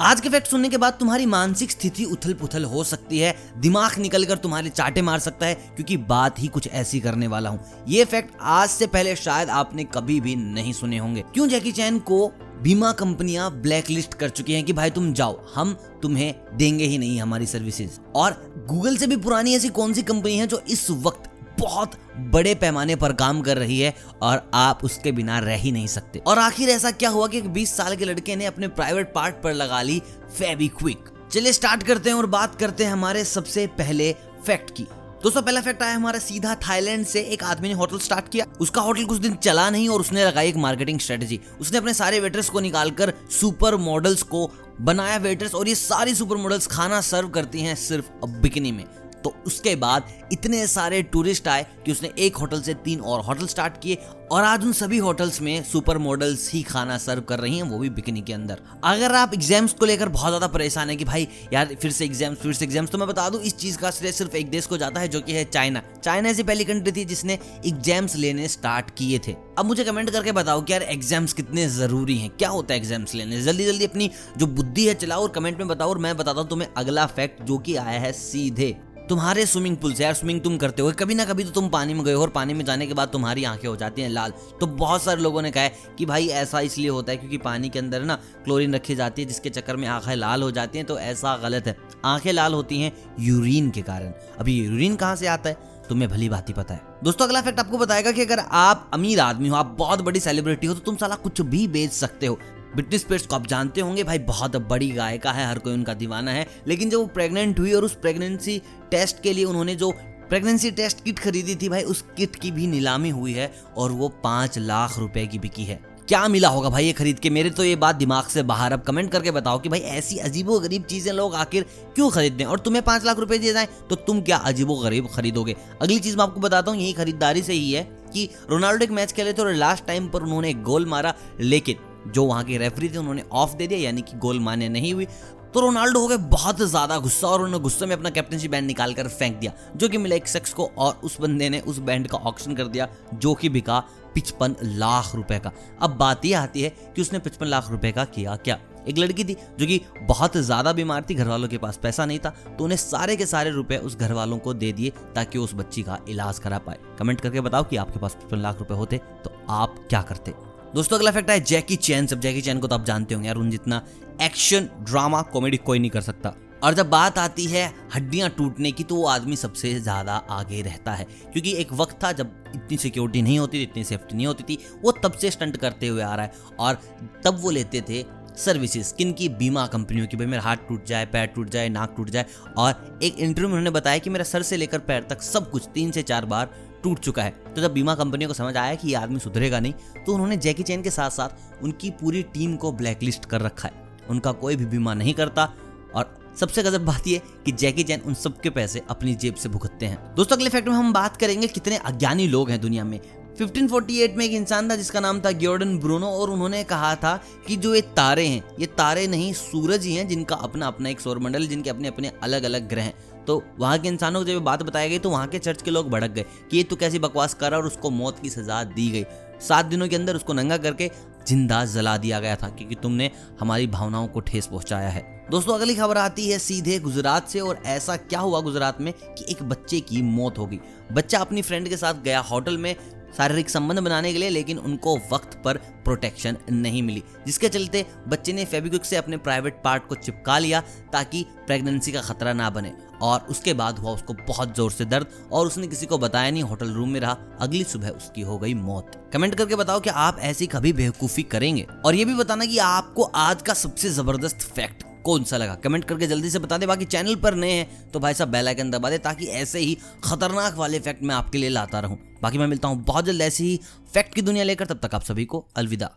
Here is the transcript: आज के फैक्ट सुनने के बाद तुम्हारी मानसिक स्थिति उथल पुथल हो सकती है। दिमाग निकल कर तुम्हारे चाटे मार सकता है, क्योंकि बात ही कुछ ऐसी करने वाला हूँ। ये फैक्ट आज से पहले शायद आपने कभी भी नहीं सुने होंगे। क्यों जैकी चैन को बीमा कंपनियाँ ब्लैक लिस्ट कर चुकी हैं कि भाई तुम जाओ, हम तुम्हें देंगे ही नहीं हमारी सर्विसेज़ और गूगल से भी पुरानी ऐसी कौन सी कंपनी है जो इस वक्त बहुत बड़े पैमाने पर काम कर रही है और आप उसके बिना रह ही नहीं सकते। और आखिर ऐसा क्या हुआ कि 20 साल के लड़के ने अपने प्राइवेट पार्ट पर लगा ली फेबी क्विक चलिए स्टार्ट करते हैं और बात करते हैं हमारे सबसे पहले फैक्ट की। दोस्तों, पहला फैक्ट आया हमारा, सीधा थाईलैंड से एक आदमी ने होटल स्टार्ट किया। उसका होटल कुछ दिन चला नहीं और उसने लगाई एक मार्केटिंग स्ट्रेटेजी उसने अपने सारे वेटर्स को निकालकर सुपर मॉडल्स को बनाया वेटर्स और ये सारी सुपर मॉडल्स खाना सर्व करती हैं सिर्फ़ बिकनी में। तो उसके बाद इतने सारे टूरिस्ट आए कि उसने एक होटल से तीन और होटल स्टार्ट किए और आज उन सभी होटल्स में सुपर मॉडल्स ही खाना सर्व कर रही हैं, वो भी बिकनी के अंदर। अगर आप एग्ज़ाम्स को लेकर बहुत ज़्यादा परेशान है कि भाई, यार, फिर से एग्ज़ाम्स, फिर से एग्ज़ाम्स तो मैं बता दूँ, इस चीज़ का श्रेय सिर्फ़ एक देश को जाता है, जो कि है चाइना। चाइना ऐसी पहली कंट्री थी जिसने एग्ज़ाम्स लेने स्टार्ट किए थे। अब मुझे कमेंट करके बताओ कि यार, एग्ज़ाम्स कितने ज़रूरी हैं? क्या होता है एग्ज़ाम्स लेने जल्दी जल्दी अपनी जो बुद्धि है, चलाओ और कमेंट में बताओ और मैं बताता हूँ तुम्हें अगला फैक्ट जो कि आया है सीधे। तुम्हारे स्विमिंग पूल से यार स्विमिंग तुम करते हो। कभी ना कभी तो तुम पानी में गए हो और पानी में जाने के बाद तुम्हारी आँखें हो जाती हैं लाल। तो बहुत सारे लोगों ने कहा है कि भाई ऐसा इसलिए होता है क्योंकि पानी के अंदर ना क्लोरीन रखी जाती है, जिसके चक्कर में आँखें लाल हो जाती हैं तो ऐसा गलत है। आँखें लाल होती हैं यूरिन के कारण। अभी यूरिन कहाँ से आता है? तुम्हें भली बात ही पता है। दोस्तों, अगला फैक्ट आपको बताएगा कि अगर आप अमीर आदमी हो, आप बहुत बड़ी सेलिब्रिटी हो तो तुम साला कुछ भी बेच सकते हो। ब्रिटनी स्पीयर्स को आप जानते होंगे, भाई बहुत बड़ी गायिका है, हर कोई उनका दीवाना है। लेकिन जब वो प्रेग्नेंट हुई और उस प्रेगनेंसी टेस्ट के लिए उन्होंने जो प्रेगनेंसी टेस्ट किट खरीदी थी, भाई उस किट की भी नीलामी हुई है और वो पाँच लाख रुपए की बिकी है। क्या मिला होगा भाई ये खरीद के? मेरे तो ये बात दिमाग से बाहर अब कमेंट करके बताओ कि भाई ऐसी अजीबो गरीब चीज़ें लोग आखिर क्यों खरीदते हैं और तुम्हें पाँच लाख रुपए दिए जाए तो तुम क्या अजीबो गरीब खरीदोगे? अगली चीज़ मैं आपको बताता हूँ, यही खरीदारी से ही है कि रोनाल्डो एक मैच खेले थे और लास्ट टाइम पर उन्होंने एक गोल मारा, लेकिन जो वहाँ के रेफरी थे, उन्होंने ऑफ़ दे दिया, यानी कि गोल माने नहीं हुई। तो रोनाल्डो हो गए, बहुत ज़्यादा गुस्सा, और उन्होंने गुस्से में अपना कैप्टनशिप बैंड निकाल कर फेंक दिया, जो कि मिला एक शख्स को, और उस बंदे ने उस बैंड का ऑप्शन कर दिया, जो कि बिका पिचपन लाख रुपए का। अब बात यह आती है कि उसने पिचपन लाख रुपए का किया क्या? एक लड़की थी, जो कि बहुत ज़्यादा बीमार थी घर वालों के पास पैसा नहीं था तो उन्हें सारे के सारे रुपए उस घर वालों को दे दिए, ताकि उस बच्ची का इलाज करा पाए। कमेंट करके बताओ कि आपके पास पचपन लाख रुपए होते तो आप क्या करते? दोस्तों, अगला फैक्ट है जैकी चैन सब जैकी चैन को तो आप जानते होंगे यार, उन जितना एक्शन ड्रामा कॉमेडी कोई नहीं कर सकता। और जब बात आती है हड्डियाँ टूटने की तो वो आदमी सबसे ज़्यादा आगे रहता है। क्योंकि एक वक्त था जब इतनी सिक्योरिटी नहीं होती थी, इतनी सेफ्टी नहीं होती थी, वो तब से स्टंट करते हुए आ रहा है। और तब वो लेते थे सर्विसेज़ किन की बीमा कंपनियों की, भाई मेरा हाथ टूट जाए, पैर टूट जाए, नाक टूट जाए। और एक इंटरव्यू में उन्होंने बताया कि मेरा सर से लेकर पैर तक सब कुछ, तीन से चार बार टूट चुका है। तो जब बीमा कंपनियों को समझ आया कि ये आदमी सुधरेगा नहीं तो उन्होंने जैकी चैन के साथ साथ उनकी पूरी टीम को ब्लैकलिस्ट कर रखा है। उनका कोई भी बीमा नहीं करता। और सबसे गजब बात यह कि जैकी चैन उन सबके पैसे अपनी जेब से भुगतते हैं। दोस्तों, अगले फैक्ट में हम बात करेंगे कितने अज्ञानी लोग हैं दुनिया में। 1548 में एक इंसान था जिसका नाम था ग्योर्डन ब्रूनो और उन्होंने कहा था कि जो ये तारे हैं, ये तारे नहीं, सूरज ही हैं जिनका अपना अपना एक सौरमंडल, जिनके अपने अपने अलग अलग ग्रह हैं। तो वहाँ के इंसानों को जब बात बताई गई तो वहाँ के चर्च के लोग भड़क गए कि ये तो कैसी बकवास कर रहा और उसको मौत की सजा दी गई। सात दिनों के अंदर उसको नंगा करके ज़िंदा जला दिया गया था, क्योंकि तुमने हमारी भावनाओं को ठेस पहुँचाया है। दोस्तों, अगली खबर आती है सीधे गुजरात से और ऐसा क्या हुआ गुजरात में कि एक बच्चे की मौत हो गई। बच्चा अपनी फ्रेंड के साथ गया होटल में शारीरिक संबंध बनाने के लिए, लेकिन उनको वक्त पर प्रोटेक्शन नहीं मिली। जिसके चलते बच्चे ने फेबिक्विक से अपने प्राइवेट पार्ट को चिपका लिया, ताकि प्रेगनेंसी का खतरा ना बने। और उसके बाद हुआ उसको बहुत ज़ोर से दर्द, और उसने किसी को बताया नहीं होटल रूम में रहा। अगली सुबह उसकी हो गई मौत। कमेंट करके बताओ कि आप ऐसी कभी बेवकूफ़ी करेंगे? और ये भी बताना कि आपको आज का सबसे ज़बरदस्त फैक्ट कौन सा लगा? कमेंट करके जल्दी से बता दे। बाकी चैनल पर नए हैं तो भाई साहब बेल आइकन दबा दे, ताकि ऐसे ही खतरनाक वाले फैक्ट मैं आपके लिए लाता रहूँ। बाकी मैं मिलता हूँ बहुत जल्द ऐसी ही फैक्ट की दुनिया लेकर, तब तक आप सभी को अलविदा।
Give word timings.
आज 0.00 0.20
के 0.20 0.28
फैक्ट 0.28 0.46
सुनने 0.46 0.68
के 0.68 0.76
बाद 0.76 0.92
तुम्हारी 1.00 1.24
मानसिक 1.26 1.70
स्थिति 1.70 2.04
उथल 2.04 2.32
पुथल 2.34 2.64
हो 2.64 2.84
सकती 2.84 3.18
है। 3.18 3.34
दिमाग 3.56 3.98
निकल 3.98 4.24
कर 4.24 4.36
तुम्हारे 4.36 4.68
चाटे 4.68 5.02
मार 5.02 5.18
सकता 5.18 5.46
है, 5.46 5.54
क्योंकि 5.54 5.96
बात 5.96 6.38
ही 6.38 6.46
कुछ 6.48 6.68
ऐसी 6.68 7.00
करने 7.00 7.26
वाला 7.26 7.50
हूँ। 7.50 7.84
ये 7.88 8.04
फैक्ट 8.04 8.34
आज 8.40 8.68
से 8.68 8.86
पहले 8.86 9.14
शायद 9.16 9.50
आपने 9.50 9.84
कभी 9.84 10.20
भी 10.20 10.36
नहीं 10.36 10.72
सुने 10.72 10.98
होंगे। 10.98 11.24
क्यों 11.34 11.48
जैकी 11.48 11.72
चैन 11.72 11.98
को 12.00 12.26
बीमा 12.62 12.92
कंपनियाँ 12.92 13.50
ब्लैक 13.52 13.90
लिस्ट 13.90 14.14
कर 14.14 14.28
चुकी 14.28 14.52
हैं 14.52 14.64
कि 14.64 14.72
भाई 14.72 14.90
तुम 14.90 15.12
जाओ, 15.12 15.38
हम 15.54 15.76
तुम्हें 16.02 16.34
देंगे 16.54 16.84
ही 16.84 16.98
नहीं 16.98 17.20
हमारी 17.20 17.46
सर्विसेज़ 17.46 18.00
और 18.14 18.32
गूगल 18.68 18.96
से 18.96 19.06
भी 19.06 19.16
पुरानी 19.18 19.54
ऐसी 19.56 19.68
कौन 19.70 19.92
सी 19.92 20.02
कंपनी 20.02 20.36
है 20.36 20.46
जो 20.46 20.62
इस 20.68 20.90
वक्त 20.90 21.29
बहुत 21.60 21.92
बड़े 22.32 22.54
पैमाने 22.54 22.96
पर 22.96 23.12
काम 23.12 23.40
कर 23.40 23.58
रही 23.58 23.80
है 23.80 23.94
और 24.22 24.50
आप 24.54 24.84
उसके 24.84 25.12
बिना 25.12 25.38
रह 25.38 25.56
ही 25.56 25.72
नहीं 25.72 25.86
सकते। 25.86 26.18
और 26.18 26.38
आखिर 26.38 26.68
ऐसा 26.68 26.90
क्या 26.90 27.10
हुआ 27.10 27.26
कि 27.28 27.42
20 27.42 27.76
साल 27.76 27.96
के 27.96 28.04
लड़के 28.04 28.36
ने 28.36 28.44
अपने 28.44 28.68
प्राइवेट 28.68 29.12
पार्ट 29.14 29.42
पर 29.42 29.54
लगा 29.54 29.82
ली 29.82 29.98
फेबी 30.38 30.68
क्विक 30.68 31.10
चलिए 31.32 31.52
स्टार्ट 31.52 31.82
करते 31.82 32.10
हैं 32.10 32.16
और 32.16 32.26
बात 32.26 32.54
करते 32.54 32.84
हैं 32.84 32.92
हमारे 32.92 33.24
सबसे 33.24 33.66
पहले 33.78 34.12
फैक्ट 34.46 34.70
की। 34.70 34.86
दोस्तों, 35.22 35.42
पहला 35.42 35.60
फैक्ट 35.60 35.82
आया 35.82 35.94
हमारा, 35.94 36.18
सीधा 36.18 36.54
थाईलैंड 36.68 37.04
से 37.06 37.20
एक 37.22 37.42
आदमी 37.44 37.68
ने 37.68 37.74
होटल 37.74 37.98
स्टार्ट 37.98 38.28
किया। 38.28 38.46
उसका 38.60 38.80
होटल 38.80 39.04
कुछ 39.04 39.18
दिन 39.18 39.34
चला 39.34 39.68
नहीं 39.70 39.88
और 39.88 40.00
उसने 40.00 40.24
लगाई 40.24 40.48
एक 40.48 40.56
मार्केटिंग 40.56 41.00
स्ट्रेटेजी 41.00 41.40
उसने 41.60 41.78
अपने 41.78 41.94
सारे 41.94 42.20
वेटर्स 42.20 42.48
को 42.50 42.60
निकालकर 42.60 43.12
सुपर 43.30 43.76
मॉडल्स 43.76 44.22
को 44.22 44.50
बनाया 44.80 45.16
वेटर्स 45.16 45.54
और 45.54 45.68
ये 45.68 45.74
सारी 45.74 46.14
सुपर 46.14 46.36
मॉडल्स 46.36 46.66
खाना 46.66 47.00
सर्व 47.00 47.28
करती 47.28 47.60
हैं 47.60 47.74
सिर्फ़ 47.76 48.26
बिकनी 48.26 48.72
में। 48.72 48.84
तो 49.24 49.34
उसके 49.46 49.74
बाद 49.76 50.08
इतने 50.32 50.66
सारे 50.66 51.02
टूरिस्ट 51.02 51.48
आए 51.48 51.66
कि 51.84 51.92
उसने 51.92 52.10
एक 52.18 52.36
होटल 52.36 52.60
से 52.62 52.74
तीन 52.84 53.00
और 53.00 53.20
होटल 53.20 53.46
स्टार्ट 53.46 53.80
किए 53.82 53.98
और 54.32 54.44
आज 54.44 54.64
उन 54.64 54.72
सभी 54.72 54.98
होटल्स 54.98 55.40
में 55.42 55.62
सुपर 55.64 55.98
मॉडल्स 55.98 56.50
ही 56.52 56.62
खाना 56.62 56.96
सर्व 56.98 57.22
कर 57.22 57.38
रही 57.40 57.56
हैं, 57.56 57.62
वो 57.62 57.78
भी 57.78 57.88
बिकनी 57.90 58.20
के 58.20 58.32
अंदर। 58.32 58.58
अगर 58.84 59.14
आप 59.14 59.34
एग्ज़ाम्स 59.34 59.72
को 59.72 59.86
लेकर 59.86 60.08
बहुत 60.08 60.30
ज़्यादा 60.30 60.46
परेशान 60.48 60.90
है 60.90 60.96
कि 60.96 61.04
भाई, 61.04 61.26
यार, 61.52 61.74
फिर 61.74 61.90
से 61.90 62.04
एग्ज़ाम्स, 62.04 62.38
फिर 62.38 62.52
से 62.52 62.64
एग्ज़ाम्स 62.64 62.90
तो 62.90 62.98
मैं 62.98 63.08
बता 63.08 63.28
दूँ, 63.28 63.40
इस 63.40 63.56
चीज़ 63.56 63.78
का 63.78 63.90
श्रेय 63.90 64.12
सिर्फ़ 64.12 64.36
एक 64.36 64.50
देश 64.50 64.66
को 64.66 64.76
जाता 64.76 65.00
है, 65.00 65.08
जो 65.08 65.20
कि 65.20 65.32
है 65.32 65.44
चाइना। 65.46 65.82
चाइना 66.02 66.28
ऐसी 66.28 66.42
पहली 66.42 66.64
कंट्री 66.64 66.92
थी 66.92 67.04
जिसने 67.04 67.38
एग्ज़ाम्स 67.66 68.16
लेने 68.16 68.48
स्टार्ट 68.48 68.90
किए 68.90 69.18
थे। 69.18 69.34
अब 69.58 69.66
मुझे 69.66 69.84
कमेंट 69.84 70.10
करके 70.10 70.32
बताओ 70.32 70.62
कि 70.62 70.72
यार, 70.72 70.82
एग्ज़ाम्स 70.82 71.32
कितने 71.32 71.66
ज़रूरी 71.68 72.16
हैं? 72.18 72.30
क्या 72.30 72.48
होता 72.48 72.74
है 72.74 72.80
एग्ज़ाम्स 72.80 73.14
लेने 73.14 73.42
जल्दी 73.42 73.66
जल्दी 73.66 73.84
अपनी 73.84 74.10
जो 74.38 74.46
बुद्धि 74.48 74.86
है, 74.86 74.94
चलाओ 74.96 75.22
और 75.22 75.30
कमेंट 75.30 75.58
में 75.58 75.66
बताओ 75.68 75.88
और 75.88 75.98
मैं 75.98 76.16
बताता 76.16 76.40
हूँ 76.40 76.48
तुम्हें 76.48 76.68
अगला 76.76 77.06
फैक्ट 77.08 77.42
जो 77.42 77.58
कि 77.58 77.76
आया 77.76 78.00
है 78.00 78.12
सीधे। 78.12 78.76
तुम्हारे 79.10 79.44
स्विमिंग 79.46 79.76
पूल 79.76 79.94
से 79.94 80.02
यार 80.04 80.12
स्विमिंग 80.14 80.40
तुम 80.40 80.56
करते 80.56 80.82
हो। 80.82 80.90
कभी 80.92 81.14
ना 81.14 81.24
कभी 81.24 81.44
तो 81.44 81.50
तुम 81.50 81.68
पानी 81.68 81.94
में 81.94 82.04
गए 82.04 82.12
हो 82.12 82.22
और 82.22 82.28
पानी 82.28 82.54
में 82.54 82.64
जाने 82.64 82.86
के 82.86 82.94
बाद 82.94 83.08
तुम्हारी 83.08 83.44
आँखें 83.44 83.68
हो 83.68 83.74
जाती 83.76 84.02
हैं 84.02 84.08
लाल। 84.08 84.32
तो 84.60 84.66
बहुत 84.66 85.02
सारे 85.02 85.20
लोगों 85.20 85.42
ने 85.42 85.50
कहा 85.50 85.62
है 85.62 85.72
कि 85.98 86.06
भाई 86.06 86.26
ऐसा 86.26 86.60
इसलिए 86.60 86.88
होता 86.88 87.12
है 87.12 87.16
क्योंकि 87.18 87.38
पानी 87.38 87.68
के 87.68 87.78
अंदर 87.78 88.02
ना 88.02 88.14
क्लोरीन 88.44 88.74
रखी 88.74 88.94
जाती 88.94 89.22
है, 89.22 89.28
जिसके 89.28 89.50
चक्कर 89.50 89.76
में 89.76 89.88
आँखें 89.88 90.14
लाल 90.16 90.42
हो 90.42 90.50
जाती 90.50 90.78
हैं 90.78 90.86
तो 90.86 90.98
ऐसा 90.98 91.36
गलत 91.36 91.66
है। 91.66 91.76
आँखें 92.04 92.32
लाल 92.32 92.54
होती 92.54 92.80
हैं 92.80 92.92
यूरिन 93.20 93.70
के 93.70 93.82
कारण। 93.82 94.12
अभी 94.38 94.56
यूरिन 94.58 94.96
कहाँ 94.96 95.16
से 95.16 95.26
आता 95.26 95.48
है? 95.48 95.56
तुम्हें 95.88 96.10
भली 96.10 96.28
बात 96.28 96.48
ही 96.48 96.54
पता 96.54 96.74
है। 96.74 96.80
दोस्तों, 97.04 97.26
अगला 97.26 97.40
फैक्ट 97.42 97.60
आपको 97.60 97.78
बताएगा 97.78 98.12
कि 98.12 98.22
अगर 98.22 98.38
आप 98.38 98.90
अमीर 98.94 99.20
आदमी 99.20 99.48
हो, 99.48 99.56
आप 99.56 99.74
बहुत 99.78 100.00
बड़ी 100.00 100.20
सेलिब्रिटी 100.20 100.66
हो 100.66 100.74
तो 100.74 100.80
तुम 100.80 100.96
साला 100.96 101.14
कुछ 101.16 101.40
भी 101.40 101.66
बेच 101.68 101.92
सकते 101.92 102.26
हो। 102.26 102.38
ब्रिटनी 102.74 102.98
स्पीयर्स 102.98 103.26
को 103.26 103.36
आप 103.36 103.46
जानते 103.46 103.80
होंगे, 103.80 104.04
भाई 104.04 104.18
बहुत 104.20 104.56
बड़ी 104.58 104.90
गायिका 104.90 105.32
है, 105.32 105.46
हर 105.46 105.58
कोई 105.58 105.72
उनका 105.72 105.94
दीवाना 105.94 106.30
है। 106.30 106.46
लेकिन 106.68 106.90
जब 106.90 106.98
वो 106.98 107.06
प्रेग्नेंट 107.08 107.58
हुई 107.58 107.72
और 107.72 107.84
उस 107.84 107.94
प्रेगनेंसी 107.94 108.60
टेस्ट 108.90 109.22
के 109.22 109.32
लिए 109.32 109.44
उन्होंने 109.44 109.74
जो 109.76 109.90
प्रेगनेंसी 110.30 110.70
टेस्ट 110.70 111.04
किट 111.04 111.18
खरीदी 111.18 111.54
थी, 111.54 111.68
भाई 111.68 111.82
उस 111.82 112.04
किट 112.16 112.36
की 112.36 112.50
भी 112.50 112.66
नीलामी 112.66 113.10
हुई 113.10 113.32
है 113.32 113.52
और 113.76 113.92
वो 113.92 114.08
पाँच 114.24 114.58
लाख 114.58 114.98
रुपए 114.98 115.26
की 115.26 115.38
बिकी 115.38 115.64
है। 115.64 115.80
क्या 116.08 116.26
मिला 116.28 116.48
होगा 116.48 116.68
भाई 116.70 116.84
ये 116.84 116.92
खरीद 116.92 117.18
के? 117.18 117.30
मेरे 117.30 117.50
तो 117.50 117.64
ये 117.64 117.74
बात 117.76 117.96
दिमाग 117.96 118.24
से 118.24 118.42
बाहर 118.42 118.72
अब 118.72 118.82
कमेंट 118.82 119.10
करके 119.12 119.30
बताओ 119.30 119.58
कि 119.58 119.68
भाई 119.68 119.80
ऐसी 119.80 120.16
अजीबो 120.18 120.58
गरीब 120.60 120.84
चीज़ें 120.84 121.12
लोग 121.12 121.34
आखिर 121.34 121.66
क्यों 121.94 122.10
खरीदते 122.10 122.42
हैं 122.44 122.50
और 122.50 122.58
तुम्हें 122.58 122.82
पाँच 122.84 123.04
लाख 123.04 123.18
रुपए 123.18 123.38
दिए 123.38 123.52
जाए 123.52 123.68
तो 123.90 123.96
तुम 123.96 124.20
क्या 124.20 124.36
अजीबो 124.36 124.76
गरीब 124.76 125.08
खरीदोगे? 125.08 125.56
अगली 125.82 125.98
चीज़ 125.98 126.16
मैं 126.16 126.24
आपको 126.24 126.40
बताता 126.40 126.70
हूँ, 126.70 126.80
यही 126.80 126.92
खरीदारी 126.92 127.42
से 127.42 127.52
ही 127.52 127.70
है 127.72 127.82
कि 128.12 128.28
रोनाल्डो 128.50 128.84
एक 128.84 128.90
मैच 128.90 129.12
खेले 129.12 129.32
थे 129.32 129.42
और 129.42 129.54
लास्ट 129.54 129.86
टाइम 129.86 130.08
पर 130.08 130.22
उन्होंने 130.22 130.50
एक 130.50 130.62
गोल 130.62 130.86
मारा, 130.86 131.14
लेकिन 131.40 131.88
जो 132.06 132.24
वहाँ 132.24 132.44
के 132.44 132.58
रेफरी 132.58 132.88
थे, 132.88 132.96
उन्होंने 132.96 133.24
ऑफ़ 133.32 133.56
दे 133.56 133.66
दिया, 133.66 133.78
यानी 133.78 134.02
कि 134.02 134.18
गोल 134.18 134.40
माने 134.40 134.68
नहीं 134.68 134.92
हुई। 134.94 135.06
तो 135.54 135.60
रोनाल्डो 135.60 136.00
हो 136.00 136.08
गए, 136.08 136.16
बहुत 136.16 136.60
ज़्यादा 136.62 136.98
गुस्सा, 136.98 137.26
और 137.26 137.42
उन्होंने 137.42 137.62
गुस्से 137.62 137.86
में 137.86 137.94
अपना 137.96 138.10
कैप्टनशिप 138.10 138.50
बैंड 138.50 138.66
निकाल 138.66 138.92
कर 138.94 139.08
फेंक 139.08 139.38
दिया, 139.38 139.52
जो 139.76 139.88
कि 139.88 139.98
मिला 139.98 140.16
एक 140.16 140.28
शख्स 140.28 140.52
को, 140.52 140.70
और 140.78 141.00
उस 141.04 141.20
बंदे 141.20 141.48
ने 141.48 141.60
उस 141.60 141.78
बैंड 141.80 142.08
का 142.08 142.18
ऑप्शन 142.18 142.54
कर 142.54 142.66
दिया, 142.66 142.88
जो 143.14 143.34
कि 143.34 143.48
बिका 143.48 143.78
पिचपन 144.14 144.54
लाख 144.62 145.14
रुपए 145.14 145.38
का। 145.38 145.52
अब 145.82 145.96
बात 145.96 146.24
यह 146.24 146.40
आती 146.40 146.62
है 146.62 146.70
कि 146.96 147.02
उसने 147.02 147.18
पिचपन 147.18 147.46
लाख 147.46 147.70
रुपए 147.70 147.92
का 147.92 148.04
किया 148.06 148.36
क्या? 148.36 148.58
एक 148.88 148.98
लड़की 148.98 149.24
थी, 149.24 149.36
जो 149.58 149.66
कि 149.66 149.80
बहुत 150.02 150.36
ज़्यादा 150.36 150.72
बीमार 150.72 151.04
थी 151.10 151.14
घर 151.14 151.28
वालों 151.28 151.48
के 151.48 151.58
पास 151.58 151.78
पैसा 151.82 152.06
नहीं 152.06 152.18
था 152.18 152.30
तो 152.58 152.64
उन्हें 152.64 152.76
सारे 152.78 153.16
के 153.16 153.26
सारे 153.26 153.50
रुपए 153.50 153.76
उस 153.78 153.96
घर 153.96 154.12
वालों 154.12 154.38
को 154.38 154.54
दे 154.54 154.72
दिए, 154.72 154.92
ताकि 155.14 155.38
उस 155.38 155.54
बच्ची 155.54 155.82
का 155.82 155.98
इलाज 156.08 156.38
करा 156.38 156.58
पाए। 156.58 156.78
कमेंट 156.98 157.20
करके 157.20 157.40
बताओ 157.40 157.64
कि 157.64 157.76
आपके 157.76 157.98
पास 157.98 158.14
पचपन 158.14 158.38
लाख 158.38 158.58
रुपए 158.58 158.74
होते 158.74 159.00
तो 159.24 159.32
आप 159.50 159.74
क्या 159.88 160.02
करते? 160.02 160.34
दोस्तों, 160.74 160.96
अगला 160.96 161.10
फैक्ट 161.10 161.30
है 161.30 161.38
जैकी 161.40 161.76
चैन 161.76 162.06
सब 162.06 162.20
जैकी 162.20 162.40
चैन 162.40 162.58
को 162.58 162.68
तो 162.68 162.74
आप 162.74 162.84
जानते 162.84 163.14
होंगे 163.14 163.26
यार, 163.28 163.36
उन 163.36 163.50
जितना 163.50 163.82
एक्शन 164.22 164.68
ड्रामा 164.80 165.22
कॉमेडी 165.32 165.56
कोई 165.58 165.78
नहीं 165.78 165.90
कर 165.90 166.00
सकता। 166.00 166.34
और 166.62 166.74
जब 166.74 166.88
बात 166.90 167.18
आती 167.18 167.46
है 167.46 167.64
हड्डियाँ 167.94 168.28
टूटने 168.30 168.72
की 168.72 168.84
तो 168.84 168.94
वो 168.94 169.06
आदमी 169.08 169.36
सबसे 169.36 169.72
ज़्यादा 169.80 170.16
आगे 170.30 170.60
रहता 170.62 170.92
है। 170.92 171.04
क्योंकि 171.32 171.52
एक 171.52 171.72
वक्त 171.72 171.98
था 172.04 172.12
जब 172.12 172.34
इतनी 172.54 172.76
सिक्योरिटी 172.78 173.22
नहीं 173.22 173.38
होती 173.38 173.58
थी, 173.58 173.62
इतनी 173.62 173.84
सेफ्टी 173.84 174.16
नहीं 174.16 174.26
होती 174.26 174.44
थी, 174.44 174.58
वो 174.84 174.92
तब 175.02 175.12
से 175.12 175.30
स्टंट 175.30 175.56
करते 175.56 175.88
हुए 175.88 176.02
आ 176.02 176.14
रहा 176.14 176.26
है। 176.26 176.32
और 176.58 176.80
तब 177.24 177.40
वो 177.40 177.50
लेते 177.50 177.80
थे 177.88 178.04
सर्विसेज़ 178.36 178.94
किन 178.94 179.12
की 179.12 179.28
बीमा 179.28 179.66
कंपनियों 179.66 180.06
की, 180.06 180.16
भाई 180.16 180.26
मेरा 180.26 180.42
हाथ 180.42 180.56
टूट 180.68 180.84
जाए, 180.86 181.06
पैर 181.06 181.26
टूट 181.26 181.48
जाए, 181.48 181.68
नाक 181.68 181.94
टूट 181.96 182.10
जाए। 182.10 182.26
और 182.56 182.98
एक 183.02 183.18
इंटरव्यू 183.18 183.48
में 183.48 183.54
उन्होंने 183.54 183.70
बताया 183.70 183.98
कि 183.98 184.10
मेरा 184.10 184.24
सर 184.24 184.42
से 184.42 184.56
लेकर 184.56 184.78
पैर 184.80 185.06
तक 185.10 185.22
सब 185.24 185.50
कुछ, 185.50 185.68
तीन 185.74 185.90
से 185.90 186.02
चार 186.04 186.24
बार 186.26 186.54
टूट 186.82 186.98
चुका 186.98 187.22
है। 187.22 187.30
तो 187.54 187.60
जब 187.60 187.72
बीमा 187.72 187.94
कंपनियों 187.94 188.28
को 188.28 188.34
समझ 188.34 188.56
आया 188.56 188.74
कि 188.74 188.88
ये 188.88 188.94
आदमी 188.94 189.18
सुधरेगा 189.18 189.60
नहीं 189.60 189.72
तो 190.06 190.12
उन्होंने 190.12 190.36
जैकी 190.36 190.62
चैन 190.62 190.82
के 190.82 190.90
साथ 190.90 191.10
साथ 191.10 191.62
उनकी 191.64 191.90
पूरी 191.90 192.22
टीम 192.22 192.56
को 192.56 192.72
ब्लैकलिस्ट 192.72 193.24
कर 193.24 193.40
रखा 193.40 193.68
है। 193.68 193.88
उनका 194.10 194.32
कोई 194.32 194.56
भी 194.56 194.66
बीमा 194.66 194.94
नहीं 194.94 195.14
करता। 195.14 195.52
और 195.94 196.18
सबसे 196.40 196.62
गजब 196.62 196.84
बात 196.84 197.06
यह 197.06 197.20
कि 197.44 197.52
जैकी 197.52 197.82
चैन 197.82 198.00
उन 198.00 198.14
सबके 198.14 198.50
पैसे 198.50 198.82
अपनी 198.90 199.14
जेब 199.14 199.34
से 199.34 199.48
भुगतते 199.48 199.86
हैं। 199.86 200.14
दोस्तों, 200.14 200.36
अगले 200.36 200.50
फैक्ट 200.50 200.68
में 200.68 200.74
हम 200.74 200.92
बात 200.92 201.16
करेंगे 201.16 201.46
कितने 201.46 201.76
अज्ञानी 201.76 202.26
लोग 202.28 202.50
हैं 202.50 202.60
दुनिया 202.60 202.84
में। 202.84 203.00
1548 203.40 204.16
में 204.16 204.24
एक 204.24 204.32
इंसान 204.32 204.68
था 204.70 204.74
जिसका 204.76 205.00
नाम 205.00 205.20
था 205.20 205.30
ग्योर्डन 205.34 205.78
ब्रूनो 205.78 206.06
और 206.08 206.30
उन्होंने 206.30 206.62
कहा 206.64 206.94
था 206.96 207.14
कि 207.46 207.56
जो 207.56 207.74
ये 207.74 207.80
तारे 207.96 208.26
हैं, 208.26 208.42
ये 208.60 208.66
तारे 208.68 209.06
नहीं, 209.06 209.32
सूरज 209.32 209.84
ही 209.84 209.94
हैं 209.94 210.06
जिनका 210.08 210.36
अपना 210.38 210.66
अपना 210.66 210.88
एक 210.88 211.00
सौरमंडल, 211.00 211.46
जिनके 211.46 211.70
अपने 211.70 211.88
अपने 211.88 212.12
अलग 212.22 212.42
अलग 212.42 212.68
ग्रह 212.68 212.82
हैं। 212.82 213.24
तो 213.26 213.42
वहाँ 213.58 213.78
के 213.78 213.88
इंसानों 213.88 214.20
को 214.20 214.26
जब 214.26 214.42
बात 214.44 214.62
बताई 214.62 214.88
गई 214.88 214.98
तो 214.98 215.10
वहाँ 215.10 215.26
के 215.28 215.38
चर्च 215.38 215.62
के 215.62 215.70
लोग 215.70 215.90
भड़क 215.90 216.10
गए 216.10 216.24
कि 216.50 216.56
ये 216.56 216.62
तो 216.62 216.76
कैसी 216.76 216.98
बकवास 216.98 217.34
कर 217.34 217.50
रहा 217.50 217.60
और 217.60 217.66
उसको 217.66 217.90
मौत 217.92 218.18
की 218.18 218.30
सजा 218.30 218.62
दी 218.66 218.88
गई। 218.90 219.04
सात 219.40 219.66
दिनों 219.66 219.88
के 219.88 219.96
अंदर 219.96 220.16
उसको 220.16 220.32
नंगा 220.32 220.56
करके 220.58 220.90
ज़िंदा 221.28 221.64
जला 221.66 221.96
दिया 221.96 222.20
गया 222.20 222.36
था, 222.36 222.48
क्योंकि 222.48 222.74
तुमने 222.74 223.10
हमारी 223.40 223.66
भावनाओं 223.68 224.06
को 224.08 224.20
ठेस 224.20 224.46
पहुँचाया 224.46 224.88
है। 224.88 225.02
दोस्तों, 225.30 225.54
अगली 225.54 225.74
खबर 225.74 225.96
आती 225.98 226.28
है 226.28 226.38
सीधे 226.38 226.78
गुजरात 226.78 227.28
से 227.28 227.40
और 227.40 227.62
ऐसा 227.66 227.96
क्या 227.96 228.20
हुआ 228.20 228.40
गुजरात 228.40 228.80
में 228.80 228.92
कि 228.92 229.24
एक 229.30 229.42
बच्चे 229.42 229.80
की 229.80 230.02
मौत 230.02 230.38
हो 230.38 230.46
गई। 230.46 230.58
बच्चा 230.92 231.18
अपनी 231.18 231.42
फ्रेंड 231.42 231.68
के 231.68 231.76
साथ 231.76 232.02
गया 232.04 232.20
होटल 232.22 232.58
में 232.58 232.74
शारीरिक 233.16 233.50
संबंध 233.50 233.78
बनाने 233.78 234.12
के 234.12 234.18
लिए, 234.18 234.28
लेकिन 234.30 234.58
उनको 234.58 234.96
वक्त 235.12 235.40
पर 235.44 235.56
प्रोटेक्शन 235.84 236.36
नहीं 236.50 236.82
मिली। 236.82 237.02
जिसके 237.26 237.48
चलते 237.48 237.84
बच्चे 238.08 238.32
ने 238.32 238.44
फेबिक्विक 238.44 238.84
से 238.84 238.96
अपने 238.96 239.16
प्राइवेट 239.16 239.60
पार्ट 239.64 239.86
को 239.86 239.94
चिपका 239.94 240.38
लिया, 240.38 240.60
ताकि 240.92 241.24
प्रेगनेंसी 241.46 241.92
का 241.92 242.00
खतरा 242.02 242.32
ना 242.32 242.50
बने। 242.50 242.72
और 243.02 243.20
उसके 243.30 243.52
बाद 243.54 243.78
हुआ 243.78 243.90
उसको 243.90 244.14
बहुत 244.18 244.56
ज़ोर 244.56 244.70
से 244.70 244.84
दर्द, 244.84 245.06
और 245.32 245.46
उसने 245.46 245.66
किसी 245.66 245.86
को 245.86 245.98
बताया 245.98 246.30
नहीं 246.30 246.42
होटल 246.42 246.70
रूम 246.70 246.88
में 246.88 247.00
रहा। 247.00 247.16
अगली 247.40 247.64
सुबह 247.64 247.88
उसकी 247.90 248.22
हो 248.22 248.38
गई 248.38 248.54
मौत। 248.56 248.92
कमेंट 249.12 249.34
करके 249.34 249.56
बताओ 249.56 249.80
कि 249.80 249.90
आप 249.90 250.18
ऐसी 250.20 250.46
कभी 250.46 250.72
बेवकूफ़ी 250.72 251.22
करेंगे? 251.24 251.66
और 251.84 251.94
ये 251.94 252.04
भी 252.04 252.14
बताना 252.14 252.44
कि 252.44 252.58
आपको 252.58 253.02
आज 253.02 253.42
का 253.42 253.54
सबसे 253.54 253.90
ज़बरदस्त 253.90 254.50
फैक्ट 254.50 254.84
कौन 255.04 255.24
सा 255.24 255.36
लगा? 255.36 255.54
कमेंट 255.54 255.84
करके 255.84 256.06
जल्दी 256.06 256.30
से 256.30 256.38
बता 256.38 256.58
दे। 256.58 256.66
बाकी 256.66 256.84
चैनल 256.86 257.14
पर 257.16 257.34
नए 257.34 257.50
हैं 257.50 257.90
तो 257.90 258.00
भाई 258.00 258.14
साहब 258.14 258.30
बेल 258.30 258.48
आइकन 258.48 258.70
दबा 258.70 258.90
दे, 258.90 258.98
ताकि 258.98 259.26
ऐसे 259.26 259.58
ही 259.58 259.76
खतरनाक 260.04 260.56
वाले 260.56 260.80
फैक्ट 260.80 261.02
मैं 261.02 261.14
आपके 261.14 261.38
लिए 261.38 261.48
लाता 261.50 261.80
रहूँ। 261.80 261.98
बाकी 262.22 262.38
मैं 262.38 262.46
मिलता 262.46 262.68
हूँ 262.68 262.84
बहुत 262.84 263.04
जल्द 263.04 263.22
ऐसी 263.22 263.44
ही 263.44 263.60
फैक्ट 263.94 264.14
की 264.14 264.22
दुनिया 264.22 264.44
लेकर, 264.44 264.66
तब 264.66 264.80
तक 264.82 264.94
आप 264.94 265.02
सभी 265.02 265.24
को 265.24 265.46
अलविदा। 265.56 265.90